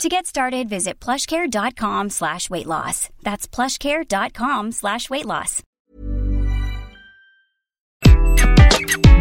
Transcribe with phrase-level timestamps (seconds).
[0.00, 3.08] To get started, visit plushcare.com slash weight loss.
[3.22, 5.62] That's plushcare.com slash weight loss.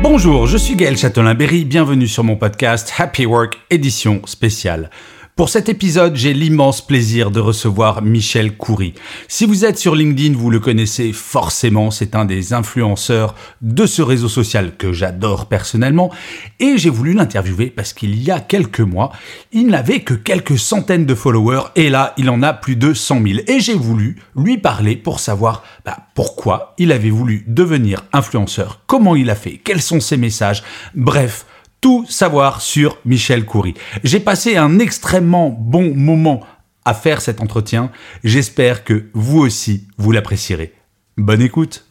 [0.01, 4.89] Bonjour, je suis Gaël Châtelain-Berry, bienvenue sur mon podcast Happy Work édition spéciale.
[5.37, 8.93] Pour cet épisode, j'ai l'immense plaisir de recevoir Michel Coury.
[9.29, 14.01] Si vous êtes sur LinkedIn, vous le connaissez forcément, c'est un des influenceurs de ce
[14.01, 16.11] réseau social que j'adore personnellement,
[16.59, 19.13] et j'ai voulu l'interviewer parce qu'il y a quelques mois,
[19.53, 23.23] il n'avait que quelques centaines de followers, et là, il en a plus de 100
[23.23, 23.39] 000.
[23.47, 29.15] Et j'ai voulu lui parler pour savoir bah, pourquoi il avait voulu devenir influenceur, comment
[29.15, 30.61] il a fait, quels sont ses messages,
[30.93, 31.45] bref,
[31.81, 33.73] tout savoir sur Michel Coury.
[34.03, 36.41] J'ai passé un extrêmement bon moment
[36.85, 37.91] à faire cet entretien.
[38.23, 40.73] J'espère que vous aussi, vous l'apprécierez.
[41.17, 41.85] Bonne écoute.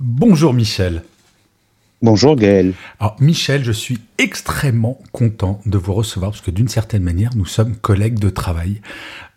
[0.00, 1.02] Bonjour Michel.
[2.02, 2.74] Bonjour Gaël.
[3.00, 7.46] Alors Michel, je suis extrêmement content de vous recevoir parce que d'une certaine manière, nous
[7.46, 8.80] sommes collègues de travail,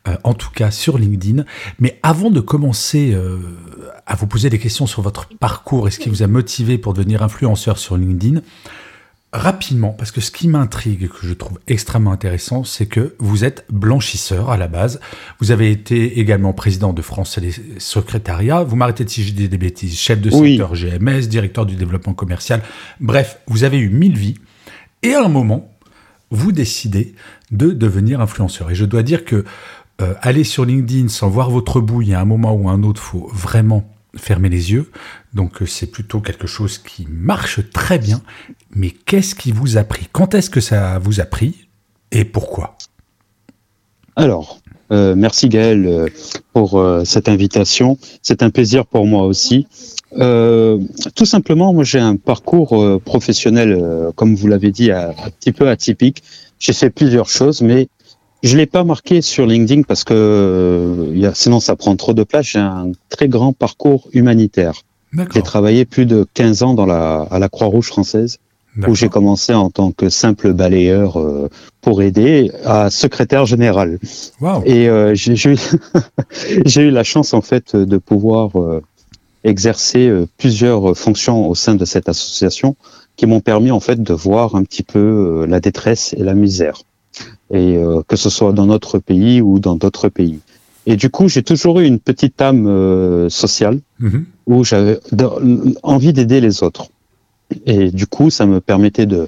[0.08, 1.45] euh, en tout cas sur LinkedIn.
[1.80, 3.40] Mais avant de commencer euh,
[4.06, 6.94] à vous poser des questions sur votre parcours et ce qui vous a motivé pour
[6.94, 8.42] devenir influenceur sur LinkedIn,
[9.31, 13.44] Rapidement, parce que ce qui m'intrigue et que je trouve extrêmement intéressant, c'est que vous
[13.44, 14.99] êtes blanchisseur à la base.
[15.39, 18.63] Vous avez été également président de France et Secrétariat.
[18.63, 20.00] Vous m'arrêtez de si je dis des bêtises.
[20.00, 22.63] Chef de secteur GMS, directeur du développement commercial.
[23.00, 24.33] Bref, vous avez eu mille vies.
[25.03, 25.72] Et à un moment,
[26.31, 27.13] vous décidez
[27.52, 28.72] de devenir influenceur.
[28.72, 29.45] Et je dois dire que
[30.02, 33.00] euh, aller sur LinkedIn sans voir votre bouille à un moment ou à un autre,
[33.00, 34.89] faut vraiment fermer les yeux.
[35.33, 38.22] Donc euh, c'est plutôt quelque chose qui marche très bien.
[38.72, 40.08] Mais qu'est-ce qui vous a pris?
[40.11, 41.67] Quand est-ce que ça vous a pris?
[42.12, 42.75] Et pourquoi?
[44.16, 44.59] Alors,
[44.91, 46.07] euh, merci Gaël euh,
[46.53, 47.97] pour cette invitation.
[48.22, 49.67] C'est un plaisir pour moi aussi.
[50.12, 56.23] tout simplement, moi j'ai un parcours professionnel, comme vous l'avez dit, un, petit peu atypique.
[56.57, 57.88] J'ai fait plusieurs choses, mais
[58.41, 62.47] je l'ai pas marqué sur LinkedIn parce que sinon ça prend trop de place.
[62.47, 64.84] J'ai un très grand parcours humanitaire.
[65.34, 68.40] J'ai travaillé plus de 15 ans dans la, à la Croix-Rouge française,
[68.88, 71.50] où j'ai commencé en tant que simple balayeur euh,
[71.81, 74.00] pour aider à secrétaire général.
[74.66, 75.16] Et euh,
[76.66, 78.81] j'ai eu la chance en fait de pouvoir euh,
[79.44, 82.76] exercer plusieurs fonctions au sein de cette association
[83.16, 86.84] qui m'ont permis en fait de voir un petit peu la détresse et la misère
[87.52, 87.78] et
[88.08, 90.40] que ce soit dans notre pays ou dans d'autres pays.
[90.89, 94.25] Et du coup, j'ai toujours eu une petite âme euh, sociale mhm.
[94.47, 95.00] où j'avais
[95.83, 96.88] envie d'aider les autres.
[97.67, 99.28] Et du coup, ça me permettait de,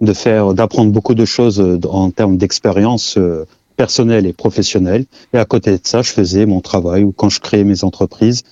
[0.00, 3.44] de faire, d'apprendre beaucoup de choses euh, en termes d'expérience euh,
[3.76, 5.04] personnelle et professionnelle.
[5.34, 8.44] Et à côté de ça, je faisais mon travail ou quand je créais mes entreprises.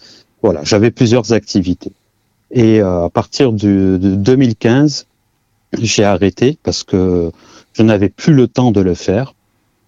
[0.42, 1.92] Voilà, j'avais plusieurs activités.
[2.50, 5.06] Et à partir de 2015,
[5.78, 7.30] j'ai arrêté parce que
[7.74, 9.34] je n'avais plus le temps de le faire.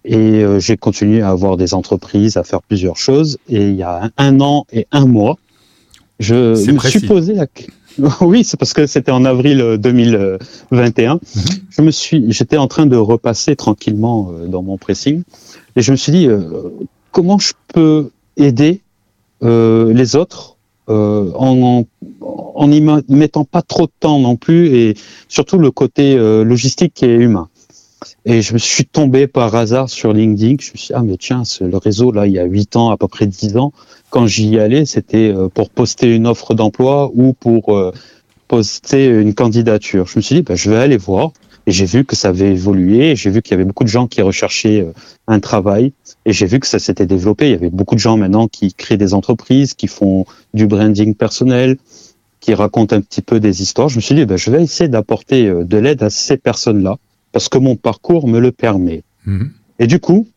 [0.03, 3.37] Et euh, j'ai continué à avoir des entreprises, à faire plusieurs choses.
[3.49, 5.37] Et il y a un, an et un mois,
[6.19, 6.35] je
[6.71, 7.47] me suis posé la
[8.21, 11.11] oui, c'est parce que c'était en avril 2021.
[11.11, 11.43] Euh, mhm.
[11.69, 15.23] Je me suis, j'étais en train de repasser tranquillement euh, dans mon pressing,
[15.75, 16.29] et je me suis dit
[17.11, 18.81] comment je peux aider
[19.41, 20.55] les autres
[20.87, 21.83] en,
[22.21, 24.95] en n'y mettant pas trop de temps non plus, et
[25.27, 27.49] surtout le côté logistique et humain.
[28.25, 30.57] Et je me suis tombé par hasard sur LinkedIn.
[30.59, 32.89] Je me suis dit, ah, mais tiens, le réseau, là, il y a 8 ans,
[32.89, 33.73] à peu près 10 ans,
[34.09, 37.93] quand j'y allais, c'était euh, pour poster une offre d'emploi ou pour euh,
[38.47, 40.07] poster une candidature.
[40.07, 41.31] Je me suis dit, bah, je vais aller voir.
[41.67, 43.15] Et j'ai vu que ça avait évolué.
[43.15, 44.93] J'ai vu qu'il y avait beaucoup de gens qui recherchaient euh,
[45.27, 45.93] un travail.
[46.25, 47.47] Et j'ai vu que ça s'était développé.
[47.47, 51.15] Il y avait beaucoup de gens maintenant qui créent des entreprises, qui font du branding
[51.15, 51.77] personnel,
[52.39, 53.89] qui racontent un petit peu des histoires.
[53.89, 56.97] Je me suis dit, bah, je vais essayer d'apporter de l'aide à ces personnes-là
[57.31, 59.03] parce que mon parcours me le permet.
[59.25, 59.51] Mhm.
[59.79, 60.27] Et du coup,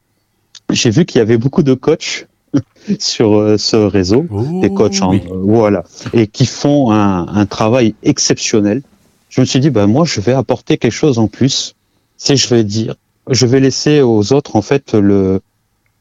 [0.70, 2.26] j'ai vu qu'il y avait beaucoup de coachs
[2.98, 7.94] sur euh, ce réseau, oh, des coachs en, voilà, et qui font un, un, travail
[8.02, 8.82] exceptionnel.
[9.28, 11.74] Je me suis dit, ben moi, je vais apporter quelque chose en plus.
[12.16, 12.94] C'est, je vais dire,
[13.28, 15.40] je vais laisser aux autres en fait le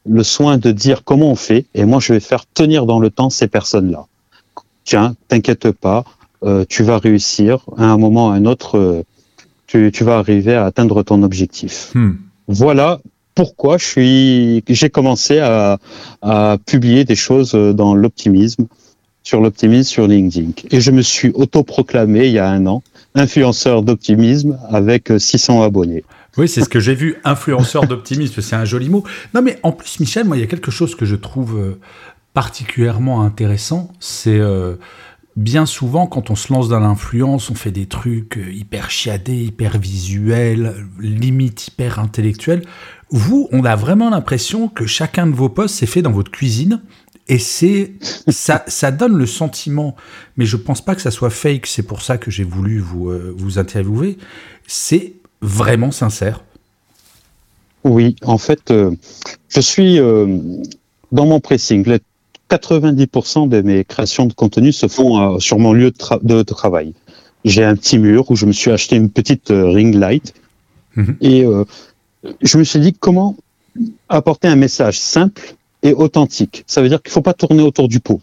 [0.06, 3.10] le soin de dire comment on fait, et moi, je vais faire tenir dans le
[3.10, 4.06] temps ces personnes-là.
[4.84, 6.04] Tiens, t'inquiète pas,
[6.42, 7.64] euh, tu vas réussir.
[7.76, 9.04] À un moment ou à un autre,
[9.74, 11.90] euh, tu, vas arriver à atteindre ton objectif.
[11.94, 12.12] Hmm.
[12.48, 13.00] Voilà
[13.34, 15.78] pourquoi je suis, j'ai commencé à,
[16.66, 18.66] publier des choses dans l'optimisme
[19.24, 20.52] sur l'optimisme sur LinkedIn.
[20.70, 22.82] Et je me suis autoproclamé il y a un an
[23.14, 26.04] influenceur d'optimisme avec 600 abonnés.
[26.36, 29.04] Oui, c'est ce que j'ai vu, influenceur d'optimisme, c'est un joli mot.
[29.34, 31.80] Non, mais en plus, Michel, moi, il y a quelque chose que je trouve euh,
[32.32, 34.74] particulièrement intéressant, c'est euh,
[35.36, 39.44] bien souvent quand on se lance dans l'influence, on fait des trucs euh, hyper chiadés,
[39.44, 42.62] hyper visuels, limite hyper intellectuels.
[43.10, 46.82] Vous, on a vraiment l'impression que chacun de vos posts s'est fait dans votre cuisine
[47.28, 47.92] et c'est
[48.28, 49.96] ça, donne le sentiment,
[50.36, 51.66] mais je pense pas que ça soit fake.
[51.66, 54.18] C'est pour ça que j'ai voulu vous vous interviewer.
[54.66, 55.14] C'est
[55.44, 56.42] vraiment sincère
[57.84, 58.90] Oui, en fait, euh,
[59.48, 60.38] je suis euh,
[61.12, 61.98] dans mon pressing.
[62.50, 65.92] 90% de mes créations de contenu se font euh, sur mon lieu
[66.22, 66.94] de, travail.
[67.44, 70.34] J'ai un petit mur où je me suis acheté une petite ring light
[70.96, 71.16] mhm.
[71.20, 71.44] et
[72.40, 73.36] je me suis dit comment
[74.08, 76.64] apporter un message simple et authentique.
[76.66, 78.20] Ça veut dire qu'il ne faut pas tourner autour du pot.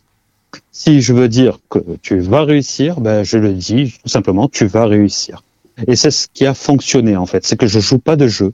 [0.71, 4.65] Si je veux dire que tu vas réussir, ben je le dis tout simplement, tu
[4.65, 5.43] vas réussir.
[5.87, 8.53] Et c'est ce qui a fonctionné en fait, c'est que je joue pas de jeu,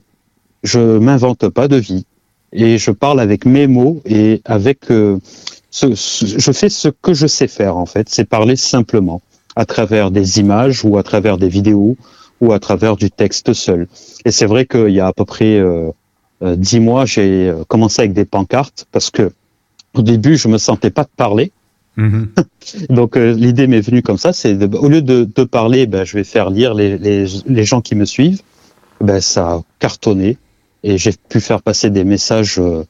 [0.62, 2.04] je m'invente pas de vie,
[2.52, 5.18] et je parle avec mes mots et avec euh,
[5.70, 9.20] ce, je fais ce que je sais faire en fait, c'est parler simplement
[9.56, 11.96] à travers des images ou à travers des vidéos
[12.40, 13.88] ou à travers du texte seul.
[14.24, 15.90] Et c'est vrai qu'il y a à peu près euh,
[16.42, 19.32] euh dix mois, j'ai euh, commencé avec des pancartes parce que
[19.94, 21.50] au début, je me sentais pas de parler.
[21.96, 22.28] Mhm.
[22.90, 26.16] Donc euh, l'idée m'est venue comme ça, c'est au lieu de, de parler, ben, je
[26.16, 28.42] vais faire lire les, les, les gens qui me suivent.
[29.00, 30.38] Ben, ça a cartonné
[30.82, 32.84] et j'ai pu faire passer des messages euh,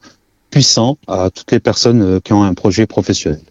[0.49, 3.41] puissants à toutes les personnes euh, qui ont un projet professionnel.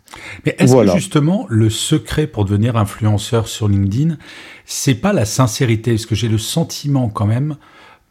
[0.45, 4.17] Mais est-ce que justement le secret pour devenir influenceur sur LinkedIn,
[4.65, 5.93] c'est pas la sincérité?
[5.93, 7.57] Parce que j'ai le sentiment quand même,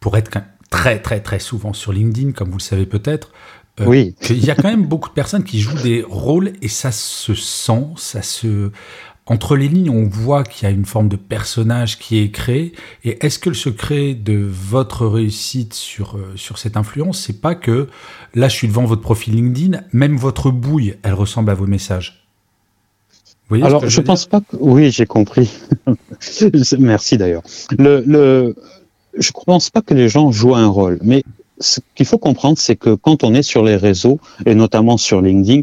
[0.00, 0.30] pour être
[0.70, 3.32] très très très souvent sur LinkedIn, comme vous le savez peut-être,
[3.80, 4.14] euh, oui.
[4.30, 7.34] Il y a quand même beaucoup de personnes qui jouent des rôles et ça se
[7.34, 8.70] sent, ça se.
[9.28, 12.72] Entre les lignes, on voit qu'il y a une forme de personnage qui est créé.
[13.04, 17.54] Et est-ce que le secret de votre réussite sur, euh, sur cette influence, c'est pas
[17.54, 17.88] que
[18.34, 22.24] là, je suis devant votre profil LinkedIn, même votre bouille, elle ressemble à vos messages?
[23.50, 24.56] Alors, je, pense pas que.
[24.58, 25.50] Oui, j'ai compris.
[26.78, 27.42] Merci d'ailleurs.
[27.78, 28.54] Le, le,
[29.16, 31.22] je pense pas que les gens jouent un rôle, mais
[31.60, 35.20] ce qu'il faut comprendre, c'est que quand on est sur les réseaux, et notamment sur
[35.20, 35.62] LinkedIn,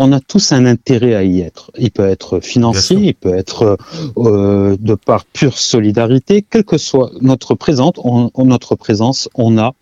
[0.00, 1.70] on a tous un intérêt à y être.
[1.78, 3.76] Il peut être financier, il peut être
[4.16, 9.74] euh, de par pure solidarité, quelle que soit notre présence, on, notre présence, on a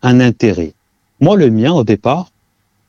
[0.00, 0.72] un intérêt.
[1.20, 2.30] Moi, le mien, au départ,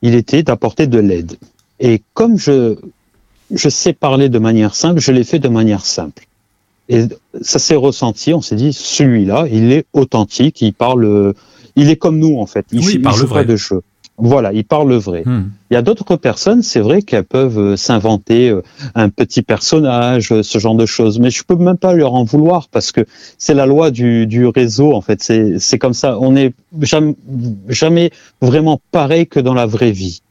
[0.01, 1.35] il était d'apporter de l'aide.
[1.81, 2.77] Et comme je,
[3.53, 6.27] je sais parler de manière simple, je l'ai fait de manière simple.
[6.87, 7.03] Et
[7.41, 11.33] ça s'est ressenti, on s'est dit, celui-là, il est authentique, il parle
[11.75, 12.65] il est comme nous en fait.
[12.71, 13.81] Il, oui, il parle vrai de jeu.
[14.21, 15.23] Voilà, il parle vrai.
[15.25, 15.51] Hmm.
[15.71, 18.61] Il y a d'autres personnes, c'est vrai qu'elles peuvent euh, s'inventer euh,
[18.95, 22.25] un petit personnage, euh, ce genre de choses, mais je peux même pas leur en
[22.25, 23.05] vouloir parce que
[23.37, 25.21] c'est la loi du, du réseau en fait.
[25.21, 26.19] C'est comme ça.
[26.19, 27.15] On n'est jamais,
[27.69, 28.11] jamais
[28.41, 30.21] vraiment pareil que dans la vraie vie.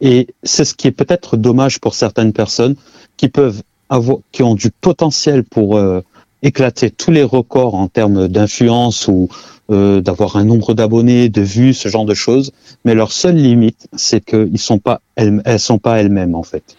[0.00, 2.76] Et c'est ce qui est peut-être dommage pour certaines personnes
[3.16, 5.80] qui peuvent avoir, qui ont du potentiel pour
[6.42, 9.28] éclater tous les records en termes d'influence ou
[9.70, 12.52] euh, d'avoir un nombre d'abonnés, de vues, ce genre de choses.
[12.84, 15.00] Mais leur seule limite, c'est qu'elles sont pas
[15.58, 16.76] sont pas elles-mêmes en fait.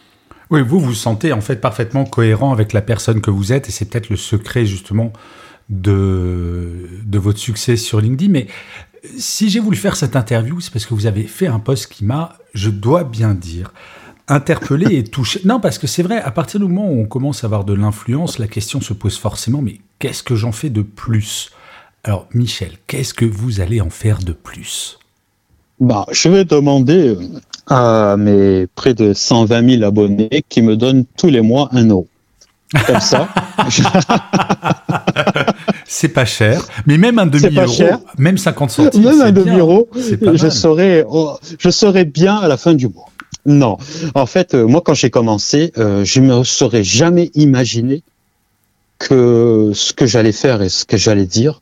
[0.50, 3.72] Oui, vous vous sentez en fait parfaitement cohérent avec la personne que vous êtes et
[3.72, 5.12] c'est peut-être le secret justement
[5.70, 8.32] de, de votre succès sur LinkedIn.
[8.32, 8.48] Mais
[9.18, 12.06] si j'ai voulu faire cette interview, c'est parce que vous avez fait un post qui
[12.06, 13.74] m'a, je dois bien dire,
[14.28, 15.42] interpellé et touché.
[15.46, 17.74] Non, parce que c'est vrai, à partir du moment où on commence à avoir de
[17.74, 21.52] l'influence, la question se pose forcément, mais qu'est-ce que j'en fais de plus?
[22.08, 24.98] Alors, Michel, qu'est-ce que vous allez en faire de plus?
[25.82, 27.18] Bah, Je vais demander euh,
[27.68, 32.08] à mes près de 120 000 abonnés qui me donnent tous les mois un euro.
[32.86, 33.28] Comme ça.
[35.86, 37.84] c'est pas cher, mais même un demi-euro,
[38.18, 39.04] même 50 centimes.
[39.04, 43.10] Même un demi-euro, je serais, oh, je serais bien à la fin du mois.
[43.46, 43.78] Non,
[44.16, 48.02] en fait, euh, moi quand j'ai commencé, euh, je ne me serais jamais imaginé
[48.98, 51.62] que ce que j'allais faire et ce que j'allais dire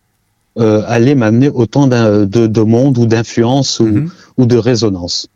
[0.57, 4.11] euh, allait m'amener autant de, de, monde ou d'influence ou, mhm.
[4.37, 5.27] ou, de résonance.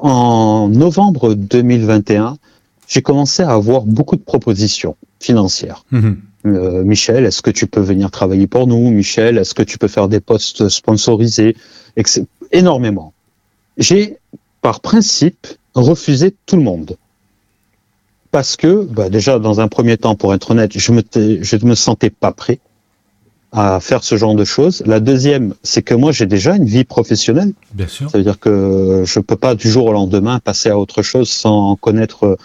[0.00, 2.38] en novembre 2021,
[2.86, 5.84] j'ai commencé à avoir beaucoup de propositions financières.
[5.90, 6.18] Mhm.
[6.44, 8.90] Euh, Michel, est-ce que tu peux venir travailler pour nous?
[8.90, 11.56] Michel, est-ce que tu peux faire des postes sponsorisés?
[12.50, 13.12] Énormément.
[13.78, 14.18] J'ai,
[14.60, 16.96] par principe, refusé tout le monde
[18.32, 21.74] parce que, bah déjà, dans un premier temps, pour être honnête, je me, je me
[21.74, 22.58] sentais pas prêt.
[23.52, 24.82] À faire ce genre de choses.
[24.86, 27.52] La deuxième, c'est que moi j'ai déjà une vie professionnelle.
[27.74, 28.10] Bien sûr.
[28.10, 31.30] Ça veut dire que je peux pas du jour au lendemain passer à autre chose
[31.30, 32.38] sans connaître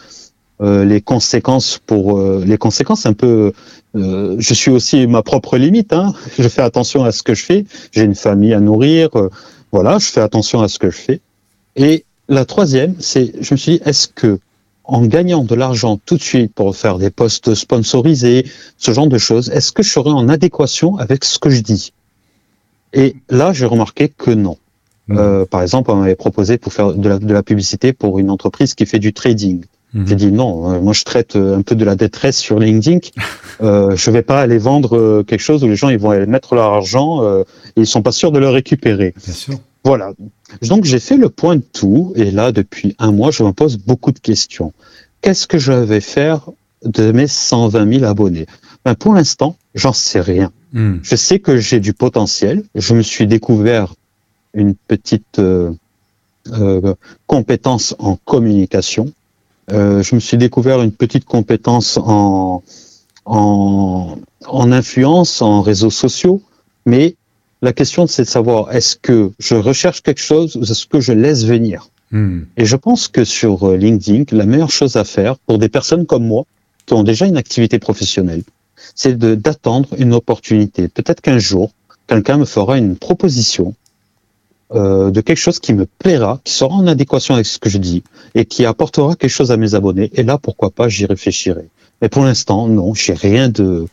[0.59, 3.53] euh, les conséquences pour euh, les conséquences un peu
[3.95, 6.15] euh, je suis aussi ma propre limite hein.
[6.39, 9.09] je fais attention à ce que je fais j'ai une famille à nourrir
[9.71, 11.21] voilà je fais attention à ce que je fais
[11.75, 14.39] et la troisième c'est je me suis dit est-ce que
[14.87, 18.45] en gagnant de l'argent tout de suite pour faire des postes sponsorisés
[18.77, 21.93] ce genre de choses est-ce que je serai en adéquation avec ce que je dis?
[22.93, 24.57] Et là j'ai remarqué que non
[25.07, 25.45] mmh.
[25.51, 28.73] par exemple on m'avait proposé pour faire de la, de la publicité pour une entreprise
[28.75, 29.63] qui fait du trading
[30.05, 32.99] j'ai dit non, euh, moi je traite euh, un peu de la détresse sur LinkedIn.
[33.59, 36.27] Euh, je vais pas aller vendre euh, quelque chose où les gens ils vont aller
[36.27, 37.41] mettre leur argent euh,
[37.75, 39.15] et ils sont pas sûrs de le récupérer.
[39.25, 39.55] Bien sûr.
[39.87, 40.11] Voilà.
[40.61, 43.77] Donc j'ai fait le point de tout et là depuis un mois je me pose
[43.77, 44.73] beaucoup de questions.
[45.21, 46.49] Qu'est-ce que je vais faire
[46.83, 48.45] de mes 120 000 abonnés?
[48.85, 50.51] Ben, Pour l'instant, j'en sais rien.
[50.73, 50.97] Mmh.
[51.01, 52.63] Je sais que j'ai du potentiel.
[52.75, 53.95] Je me suis découvert
[54.53, 55.73] une petite euh,
[57.25, 59.11] compétence en communication
[59.71, 62.63] euh, je me suis découvert une petite compétence en,
[63.25, 66.41] en, en influence, en réseaux sociaux,
[66.85, 67.15] mais
[67.61, 71.13] la question c'est de savoir est-ce que je recherche quelque chose ou est-ce que je
[71.13, 71.89] laisse venir?
[72.11, 72.41] Mmh.
[72.57, 76.05] Et je pense que sur euh, LinkedIn, la meilleure chose à faire pour des personnes
[76.05, 76.45] comme moi
[76.85, 78.43] qui ont déjà une activité professionnelle,
[78.95, 80.87] c'est d'attendre une opportunité.
[80.87, 81.71] Peut-être qu'un jour,
[82.07, 83.75] quelqu'un me fera une proposition
[84.73, 87.77] euh, de quelque chose qui me plaira, qui sera en adéquation avec ce que je
[87.77, 88.03] dis
[88.35, 90.09] et qui apportera quelque chose à mes abonnés.
[90.13, 91.67] Et là, pourquoi pas, j'y réfléchirai.
[92.01, 93.87] Mais pour l'instant, non, j'ai rien de,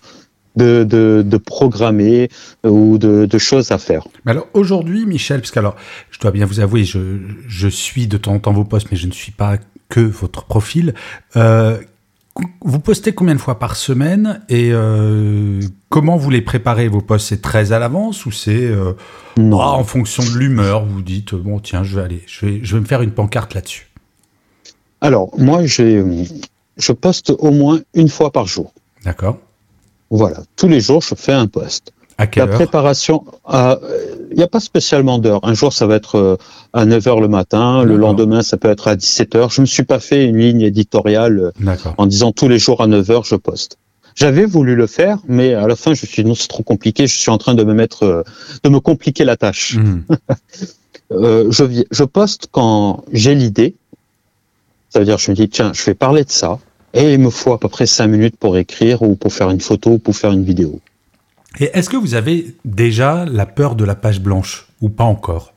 [0.56, 2.28] de, de, de programmé
[2.64, 4.06] ou de, de, choses à faire.
[4.24, 5.76] Mais alors aujourd'hui, Michel, parce que alors,
[6.10, 7.18] je dois bien vous avouer, je,
[7.48, 9.58] je suis de temps en temps vos posts, mais je ne suis pas
[9.88, 10.94] que votre profil.
[11.36, 11.78] Euh,
[12.62, 17.28] vous postez combien de fois par semaine et euh, comment vous les préparez vos posts?
[17.28, 18.94] C'est très à l'avance ou c'est euh,
[19.38, 22.74] oh, en fonction de l'humeur Vous dites bon tiens je vais aller, je vais, je
[22.74, 23.88] vais me faire une pancarte là-dessus.
[25.00, 28.72] Alors moi je poste au moins une fois par jour.
[29.04, 29.38] D'accord.
[30.10, 31.92] Voilà, tous les jours je fais un post.
[32.16, 35.40] À quelle La heure préparation, il n'y a pas spécialement d'heure.
[35.42, 36.36] Un jour, ça va être euh,
[36.72, 39.52] à 9h le matin, le lendemain, ça peut être à 17h.
[39.52, 41.52] Je ne me suis pas fait une ligne éditoriale
[41.98, 43.78] en disant tous les jours à 9h, je poste.
[44.14, 46.62] J'avais voulu le faire, mais à la fin, je me suis dit non, c'est trop
[46.62, 48.22] compliqué, je suis en train de me mettre, euh,
[48.62, 49.76] de me compliquer la tâche.
[49.76, 50.02] Mmh.
[51.10, 53.74] euh, je, je poste quand j'ai l'idée.
[54.90, 56.60] Ça veut dire, je me dis, tiens, je vais parler de ça,
[56.94, 59.60] et il me faut à peu près cinq minutes pour écrire ou pour faire une
[59.60, 60.80] photo ou pour faire une vidéo.
[61.60, 65.52] Et est-ce que vous avez déjà la peur de la page blanche ou pas encore?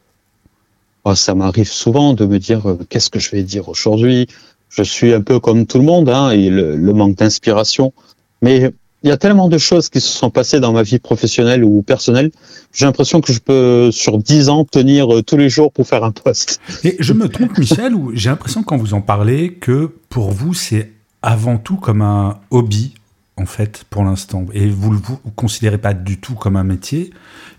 [1.05, 4.27] Oh, Ça m'arrive souvent de me dire euh, qu'est-ce que je vais dire aujourd'hui?
[4.69, 7.93] Je suis un peu comme tout le monde, hein, et le, le manque d'inspiration.
[8.41, 11.63] Mais il y a tellement de choses qui se sont passées dans ma vie professionnelle
[11.63, 12.31] ou personnelle.
[12.73, 16.03] J'ai l'impression que je peux, sur dix ans, tenir euh, tous les jours pour faire
[16.03, 16.59] un poste.
[16.83, 20.53] Et je me trompe, Michel, ou j'ai l'impression quand vous en parlez que pour vous,
[20.53, 22.95] c'est avant tout comme un hobby,
[23.37, 24.45] en fait, pour l'instant.
[24.53, 27.11] Et vous ne vous considérez pas du tout comme un métier.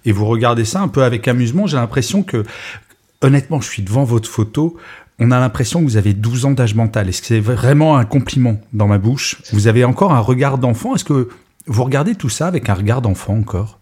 [0.05, 1.67] Et vous regardez ça un peu avec amusement.
[1.67, 2.45] J'ai l'impression que,
[3.23, 4.77] honnêtement, je suis devant votre photo.
[5.19, 7.09] On a l'impression que vous avez 12 ans d'âge mental.
[7.09, 9.43] Est-ce que c'est vraiment un compliment dans ma bouche?
[9.53, 10.95] Vous avez encore un regard d'enfant?
[10.95, 11.29] Est-ce que
[11.67, 13.79] vous regardez tout ça avec un regard d'enfant encore?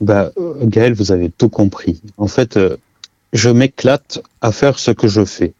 [0.00, 0.30] Bah,
[0.62, 2.00] Gaël, vous avez tout compris.
[2.18, 2.76] En fait, euh,
[3.32, 5.54] je m'éclate à faire ce que je fais.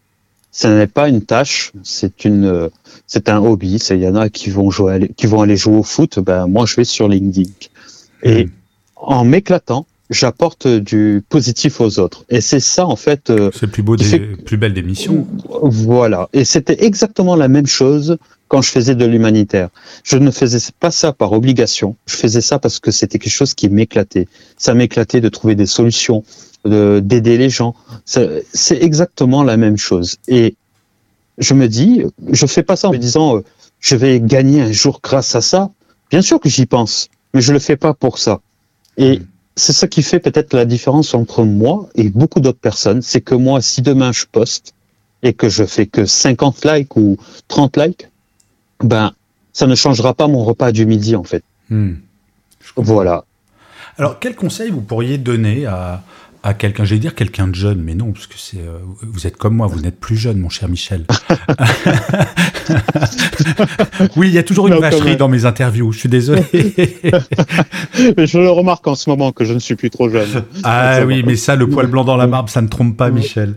[0.51, 2.69] Ce n'est pas une tâche, c'est une,
[3.05, 3.75] c'est un hobby.
[3.91, 6.19] Il y en a qui vont jouer, qui vont aller jouer au foot.
[6.19, 7.51] Ben moi, je vais sur LinkedIn.
[8.23, 8.51] Et mmh.
[8.95, 12.25] en m'éclatant, j'apporte du positif aux autres.
[12.29, 13.29] Et c'est ça, en fait.
[13.29, 14.19] Euh, c'est le plus beau, des, fait...
[14.19, 15.27] plus belle des missions.
[15.61, 16.29] Voilà.
[16.33, 19.69] Et c'était exactement la même chose quand je faisais de l'humanitaire.
[20.03, 21.95] Je ne faisais pas ça par obligation.
[22.07, 24.27] Je faisais ça parce que c'était quelque chose qui m'éclatait.
[24.57, 26.23] Ça m'éclatait de trouver des solutions,
[26.65, 27.75] d'aider les gens.
[28.05, 30.17] C'est exactement la même chose.
[30.27, 30.55] Et
[31.39, 33.43] je me dis, je fais pas ça en me disant, euh,
[33.79, 35.71] je vais gagner un jour grâce à ça.
[36.11, 38.41] Bien sûr que j'y pense, mais je le fais pas pour ça.
[38.97, 39.25] Et mmh.
[39.55, 43.01] c'est ça qui fait peut-être la différence entre moi et beaucoup d'autres personnes.
[43.01, 44.73] C'est que moi, si demain je poste
[45.23, 48.09] et que je fais que 50 likes ou 30 likes,
[48.81, 49.13] ben,
[49.53, 51.43] ça ne changera pas mon repas du midi, en fait.
[51.69, 51.93] Mmh.
[52.75, 53.25] Voilà.
[53.97, 56.03] Alors, quel conseil vous pourriez donner à,
[56.41, 59.35] à quelqu'un, j'allais dire quelqu'un de jeune, mais non, parce que c'est, euh, vous êtes
[59.35, 61.05] comme moi, vous n'êtes plus jeune, mon cher Michel.
[64.15, 66.45] oui, il y a toujours une non, vacherie dans mes interviews, je suis désolé.
[68.15, 70.45] mais je le remarque en ce moment que je ne suis plus trop jeune.
[70.63, 73.55] Ah oui, mais ça, le poil blanc dans la barbe, ça ne trompe pas, Michel.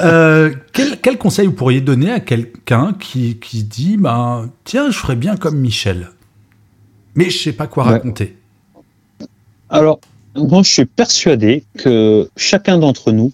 [0.00, 4.98] Euh, quel, quel, conseil vous pourriez donner à quelqu'un qui, qui dit, bah, tiens, je
[4.98, 6.10] ferais bien comme Michel,
[7.14, 8.36] mais je sais pas quoi raconter
[9.70, 10.00] Alors,
[10.36, 13.32] moi, je suis persuadé que chacun d'entre nous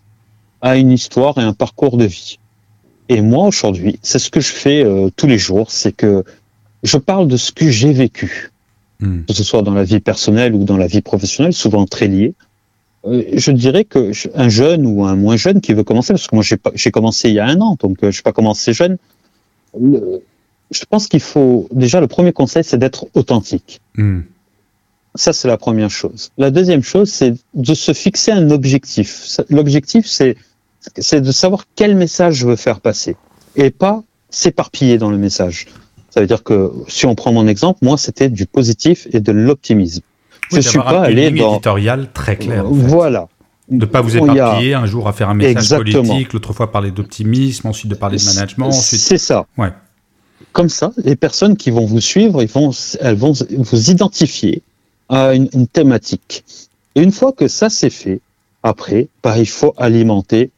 [0.61, 2.39] a une histoire et un parcours de vie.
[3.09, 6.25] Et moi, aujourd'hui, c'est ce que je fais euh, tous les jours, c'est que
[6.83, 8.51] je parle de ce que j'ai vécu,
[9.01, 9.23] Hmm.
[9.29, 12.35] que ce soit dans la vie personnelle ou dans la vie professionnelle, souvent très lié.
[13.07, 16.27] Euh, je dirais que je- un jeune ou un moins jeune qui veut commencer, parce
[16.27, 18.73] que moi j'ai commencé il y a un an, donc euh, je n'ai pas commencé
[18.73, 18.97] jeune.
[19.81, 20.21] le-
[20.73, 23.81] je pense qu'il faut déjà le premier conseil, c'est d'être authentique.
[23.97, 24.23] Hmm.
[25.19, 26.31] Ça, c'est la première chose.
[26.39, 29.41] La deuxième chose, c'est de se fixer un objectif.
[29.51, 30.37] L'objectif, c'est
[30.97, 33.17] c'est de savoir quel message je veux faire passer
[33.57, 35.67] et pas s'éparpiller dans le message.
[36.11, 39.33] Ça veut dire que si on prend mon exemple, moi, c'était du positif et de
[39.33, 40.03] l'optimisme.
[40.53, 42.87] Oui, je suis pas allé dans éditoriale très en fait.
[42.87, 43.27] voilà.
[43.69, 46.05] De ne pas vous a- éparpiller, un jour à faire un message Exactement.
[46.05, 49.01] politique, l'autre fois parler d'optimisme, ensuite de parler de management, ensuite...
[49.01, 49.47] C'est ça.
[49.59, 49.73] Ouais.
[50.53, 52.71] Comme ça, les personnes qui vont vous suivre, ils vont,
[53.01, 54.63] elles vont vous identifier
[55.09, 56.45] à une, une thématique.
[56.95, 58.21] Et une fois que ça c'est fait,
[58.63, 60.51] après, bah, il faut alimenter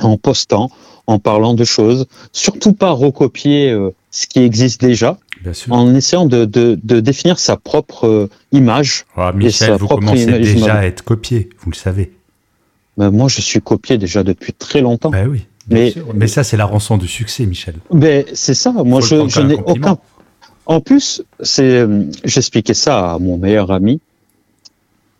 [0.00, 0.70] en postant,
[1.06, 5.18] en parlant de choses, surtout pas recopier euh, ce qui existe déjà,
[5.70, 9.04] en essayant de, de, de définir sa propre euh, image.
[9.16, 12.12] Et Michel, sa vous commencez image déjà à être copié, vous le savez.
[12.96, 15.10] Ben, moi, je suis copié déjà depuis très longtemps.
[15.10, 15.46] Ben oui.
[15.68, 15.94] Mais-.
[16.14, 17.74] Mais ça, c'est la rançon du succès, Michel.
[17.92, 18.72] Ben, c'est ça.
[18.72, 19.98] Moi, je, n'ai aucun.
[20.66, 24.00] En plus, c'est, euh, j'expliquais ça à mon meilleur ami,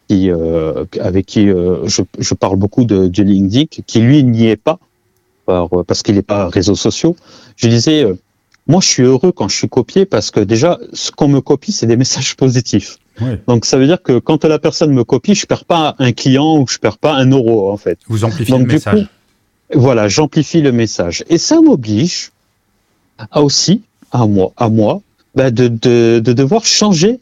[0.08, 4.46] qui, euh, avec qui euh, je, je parle beaucoup de, de LinkedIn, qui lui n'y
[4.48, 4.78] est pas,
[5.46, 7.16] par- parce qu'il n'est pas réseaux sociaux.
[7.56, 8.14] Je disais, euh,
[8.68, 11.72] moi, je suis heureux quand je suis copié parce que déjà, ce qu'on me copie,
[11.72, 12.98] c'est des messages positifs.
[13.48, 16.58] Donc, ça veut dire que quand la personne me copie, je perds pas un client
[16.58, 17.98] ou je perds pas un euro, en fait.
[18.08, 19.00] Vous amplifiez Donc, le du message.
[19.00, 21.24] coup, voilà, j'amplifie le message.
[21.28, 22.30] Et ça m'oblige
[23.30, 25.00] à aussi, à moi, à moi,
[25.36, 27.20] bah, de, de, de devoir changer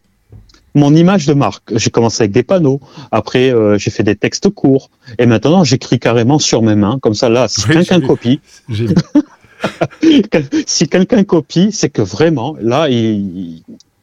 [0.77, 1.77] mon image de marque.
[1.77, 2.81] J'ai commencé avec des panneaux,
[3.13, 7.15] après euh, j'ai fait des textes courts, et maintenant j'écris carrément sur mes mains, comme
[7.15, 8.41] ça là, si Oui, quelqu'un copie,
[10.67, 13.63] si quelqu'un copie, c'est que vraiment, là, il, il-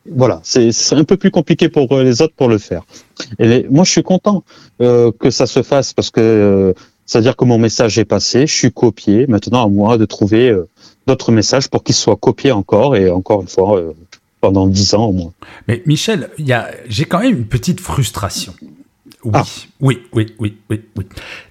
[0.10, 2.84] voilà, c'est c'est un peu plus compliqué pour euh, les autres pour le faire.
[3.38, 4.44] Et les- moi, je suis content
[4.82, 6.74] euh, que ça se fasse parce que euh,
[7.06, 9.28] c'est-à-dire que mon message est passé, je suis copié.
[9.28, 10.68] Maintenant, à moi de trouver euh,
[11.06, 13.92] d'autres messages pour qu'ils soient copiés encore et encore une fois euh,
[14.42, 15.34] pendant dix ans au moins.
[15.68, 16.30] Mais Michel,
[16.88, 18.54] j'ai quand même une petite frustration.
[19.24, 19.44] Oui, Ah.
[19.80, 21.06] oui, oui, oui, oui, oui.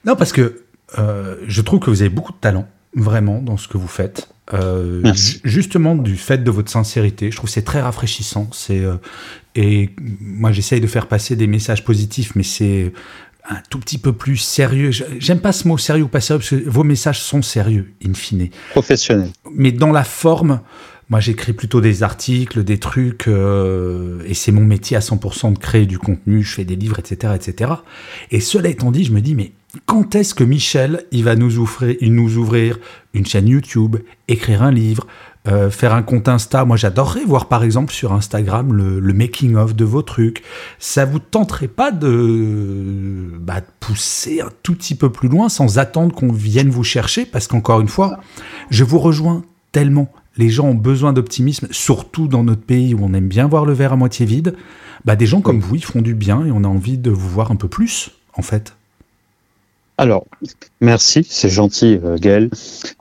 [0.05, 0.62] Non, parce que
[0.98, 4.29] euh, je trouve que vous avez beaucoup de talent, vraiment, dans ce que vous faites.
[4.53, 5.35] Euh, Merci.
[5.35, 8.48] ju- Justement, du fait de votre sincérité, je trouve que c'est très rafraîchissant.
[8.53, 8.96] C'est euh,
[9.55, 12.92] et moi, j'essaye de faire passer des messages positifs, mais c'est
[13.48, 14.90] un tout petit peu plus sérieux.
[15.20, 18.14] J'aime pas ce mot sérieux ou pas sérieux parce que vos messages sont sérieux, in
[18.14, 19.29] fine Professionnel.
[19.55, 20.61] mais dans la forme,
[21.10, 25.58] moi j'écris plutôt des articles, des trucs, euh, et c'est mon métier à 100% de
[25.58, 27.72] créer du contenu, je fais des livres, etc., etc.
[28.30, 29.52] Et cela étant dit, je me dis, mais
[29.86, 32.78] quand est-ce que Michel, il va nous ouvrir,
[33.12, 33.96] une chaîne YouTube,
[34.28, 35.06] écrire un livre,
[35.48, 36.64] euh, faire un compte Insta?
[36.64, 40.42] Moi j'adorerais voir par exemple sur Instagram le, le making-of de vos trucs.
[40.78, 45.78] Ça vous tenterait pas de, bah, de pousser un tout petit peu plus loin sans
[45.78, 47.24] attendre qu'on vienne vous chercher?
[47.24, 48.20] Parce qu'encore une fois,
[48.70, 49.42] je vous rejoins
[49.72, 50.12] tellement.
[50.40, 53.74] Les gens ont besoin d'optimisme, surtout dans notre pays où on aime bien voir le
[53.74, 54.57] verre à moitié vide.
[55.05, 57.29] Bah, des gens comme vous, ils font du bien et on a envie de vous
[57.29, 58.74] voir un peu plus, en fait.
[59.98, 60.24] Alors,
[60.81, 62.48] merci, c'est gentil, euh, Gaël.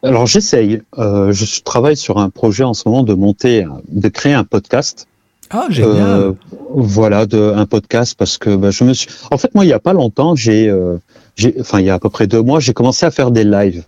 [0.03, 0.81] Alors, j'essaye.
[0.97, 5.07] Euh, je travaille sur un projet en ce moment de monter, de créer un podcast.
[5.49, 6.33] Ah, génial Euh,
[6.73, 9.09] voilà, de, un podcast parce que bah, je me suis.
[9.31, 10.97] En fait, moi, il y a pas longtemps, j'ai, euh,
[11.37, 13.45] j'ai, enfin, il y a à peu près deux mois, j'ai commencé à faire des
[13.45, 13.85] lives.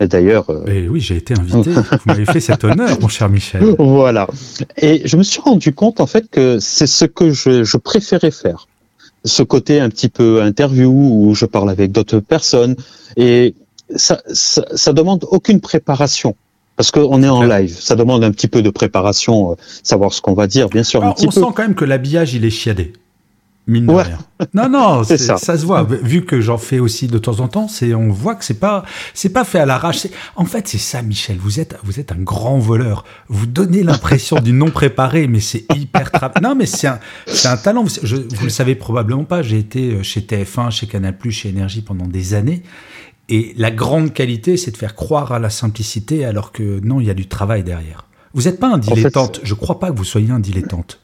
[0.00, 1.70] Et d'ailleurs, euh, oui, j'ai été invité.
[1.72, 3.62] Vous m'avez fait cet honneur, mon cher Michel.
[3.78, 4.28] voilà.
[4.76, 8.30] Et je me suis rendu compte en fait que c'est ce que je, je préférais
[8.30, 8.68] faire.
[9.24, 12.76] Ce côté un petit peu interview où je parle avec d'autres personnes
[13.16, 13.54] et
[13.94, 16.36] ça, ça, ça demande aucune préparation.
[16.76, 20.20] Parce qu'on est en live, ça demande un petit peu de préparation, euh, savoir ce
[20.20, 21.40] qu'on va dire, bien sûr, un Alors, petit on peu.
[21.40, 22.92] sent quand même que l'habillage, il est chiadé.
[23.68, 24.02] Mine de Ouais.
[24.02, 24.18] rien.
[24.54, 25.36] Non, non, C'est c'est- ça.
[25.36, 25.58] ça.
[25.58, 25.82] se voit.
[25.84, 28.84] Vu que j'en fais aussi de temps en temps, c'est, on voit que c'est pas,
[29.14, 29.98] c'est pas fait à l'arrache.
[29.98, 31.36] C'est- En fait, c'est ça, Michel.
[31.38, 33.04] Vous êtes, vous êtes un grand voleur.
[33.28, 37.48] Vous donnez l'impression du non préparé, mais c'est hyper tra- Non, mais c'est un, c'est
[37.48, 37.84] un talent.
[37.84, 39.42] Vous, je- vous le savez probablement pas.
[39.42, 42.62] J'ai été euh, chez TF1, chez Canal+, chez Énergie pendant des années.
[43.28, 47.06] Et la grande qualité, c'est de faire croire à la simplicité, alors que non, il
[47.06, 48.06] y a du travail derrière.
[48.32, 49.40] Vous n'êtes pas un fait, dilettante.
[49.42, 51.00] je crois pas que vous soyez un dilettante.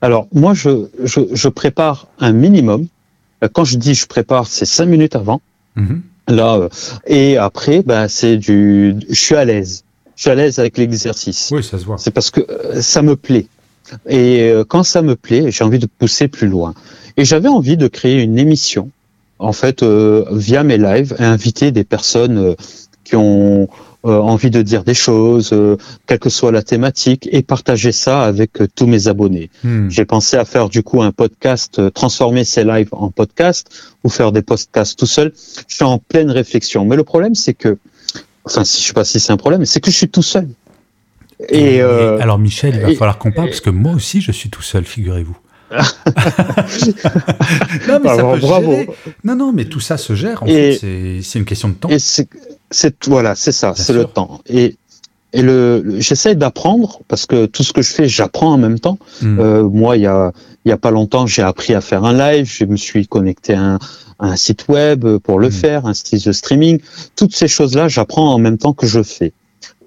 [0.00, 2.86] Alors, moi, je, je, je prépare un minimum.
[3.42, 5.40] Euh, Quand je dis je prépare, c'est cinq minutes avant.
[5.76, 6.02] Mhm.
[6.28, 6.68] Là, euh,
[7.06, 9.84] et après, ben, c'est du, je suis à l'aise.
[10.16, 11.50] Je suis à l'aise avec l'exercice.
[11.52, 11.96] Oui, ça se voit.
[11.98, 13.46] C'est parce que euh, ça me plaît.
[14.06, 16.74] Et quand ça me plaît, j'ai envie de pousser plus loin.
[17.16, 18.90] Et j'avais envie de créer une émission,
[19.40, 22.54] en fait, euh, via mes lives, et inviter des personnes euh,
[23.02, 23.68] qui ont
[24.04, 25.54] envie de dire des choses,
[26.06, 29.50] quelle que soit la thématique, et partager ça avec tous mes abonnés.
[29.64, 29.88] Hmm.
[29.90, 34.32] J'ai pensé à faire du coup un podcast, transformer ces lives en podcast, ou faire
[34.32, 35.32] des podcasts tout seul.
[35.66, 36.84] Je suis en pleine réflexion.
[36.84, 37.78] Mais le problème, c'est que,
[38.44, 40.48] enfin, je sais pas si c'est un problème, c'est que je suis tout seul.
[41.48, 44.50] Et, euh, alors Michel, il va falloir qu'on parle parce que moi aussi je suis
[44.50, 45.36] tout seul, figurez-vous.
[45.70, 45.82] Non,
[48.02, 48.76] mais ça peut bravo.
[49.24, 50.42] Non, non, mais tout ça se gère.
[50.42, 50.78] En fait,
[51.22, 51.88] c'est une question de temps.
[51.88, 54.40] Et c'est voilà, c'est ça, c'est le temps.
[54.46, 54.76] Et
[55.34, 58.98] et le, j'essaie d'apprendre parce que tout ce que je fais, j'apprends en même temps.
[59.20, 59.38] Hmm.
[59.38, 60.32] Euh, moi, il y a
[60.64, 62.50] il y a pas longtemps, j'ai appris à faire un live.
[62.50, 63.78] Je me suis connecté à un,
[64.20, 65.52] un site web pour le hmm.
[65.52, 66.80] faire, un site de streaming.
[67.14, 69.34] Toutes ces choses-là, j'apprends en même temps que je fais.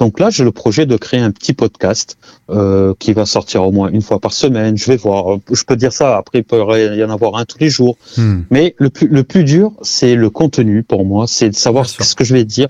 [0.01, 2.17] Donc là, j'ai le projet de créer un petit podcast
[2.49, 4.75] euh, qui va sortir au moins une fois par semaine.
[4.75, 5.37] Je vais voir.
[5.51, 6.17] Je peux dire ça.
[6.17, 6.57] Après, il peut
[6.97, 7.97] y en avoir un tous les jours.
[8.17, 8.39] Hmm.
[8.49, 11.27] Mais le plus, le plus dur, c'est le contenu pour moi.
[11.27, 12.69] C'est de savoir ce que je vais dire.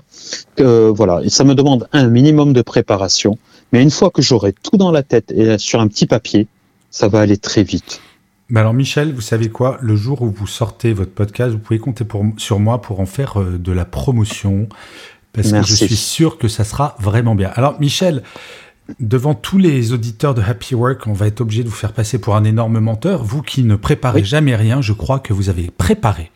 [0.60, 1.22] Euh, voilà.
[1.24, 3.38] Et ça me demande un minimum de préparation.
[3.72, 6.48] Mais une fois que j'aurai tout dans la tête et sur un petit papier,
[6.90, 8.02] ça va aller très vite.
[8.50, 9.78] Mais alors Michel, vous savez quoi?
[9.80, 13.06] Le jour où vous sortez votre podcast, vous pouvez compter pour, sur moi pour en
[13.06, 14.68] faire euh, de la promotion
[15.32, 17.50] parce que je suis sûr que ça sera vraiment bien.
[17.54, 18.22] Alors Michel,
[19.00, 22.18] devant tous les auditeurs de Happy Work, on va être obligé de vous faire passer
[22.18, 23.24] pour un énorme menteur.
[23.24, 26.30] Vous qui ne préparez jamais rien, je crois que vous avez préparé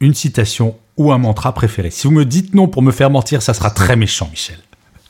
[0.00, 1.90] une citation ou un mantra préféré.
[1.90, 4.58] Si vous me dites non pour me faire mentir, ça sera très méchant, Michel.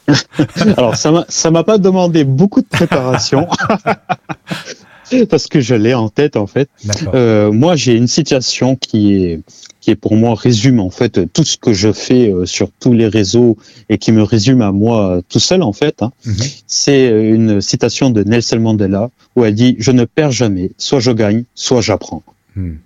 [0.77, 3.49] Alors, ça m'a pas demandé beaucoup de préparation.
[5.31, 6.69] parce que je l'ai en tête en fait.
[7.15, 9.41] Euh, moi, j'ai une citation qui est
[9.83, 12.95] qui est pour moi résume en fait tout ce que je fais euh, sur tous
[12.95, 13.59] les réseaux
[13.91, 16.03] et qui me résume à moi tout seul en fait.
[16.03, 16.13] Hein.
[16.25, 16.37] Mhm.
[16.67, 21.11] C'est une citation de Nelson Mandela où elle dit je ne perds jamais, soit je
[21.11, 22.23] gagne, soit j'apprends.
[22.57, 22.77] Hmm.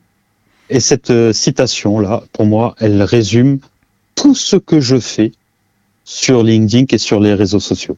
[0.71, 3.59] Et cette euh, citation là, pour moi, elle résume
[4.15, 5.33] tout ce que je fais
[6.05, 7.97] sur LinkedIn et sur les réseaux sociaux.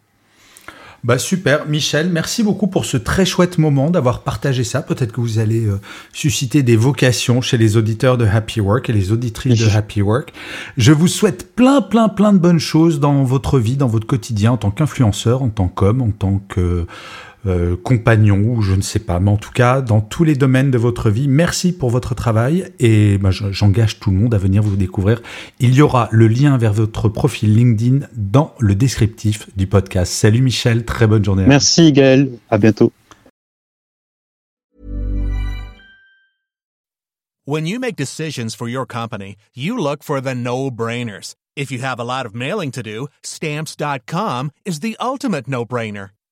[1.05, 4.83] Bah super, Michel, merci beaucoup pour ce très chouette moment d'avoir partagé ça.
[4.83, 5.81] Peut-être que vous allez euh,
[6.13, 10.33] susciter des vocations chez les auditeurs de Happy Work et les auditrices de Happy Work.
[10.77, 14.51] Je vous souhaite plein, plein, plein de bonnes choses dans votre vie, dans votre quotidien,
[14.51, 16.85] en tant qu'influenceur, en tant qu'homme, en tant que
[17.47, 20.71] euh, compagnon ou je ne sais pas, mais en tout cas dans tous les domaines
[20.71, 21.29] de votre vie.
[21.29, 25.23] Merci pour votre travail et bah, j'engage tout le monde à venir vous découvrir.
[25.61, 30.13] Il y aura le lien vers votre profil LinkedIn dans le descriptif du podcast.
[30.13, 31.45] Salut Michel, très bonne journée.
[31.47, 32.93] Merci Gaël, à bientôt.
[37.47, 41.35] When you make decisions for your company, you look for the no-brainers.
[41.57, 46.11] If you have a lot of mailing to do, stamps.com is the ultimate no-brainer.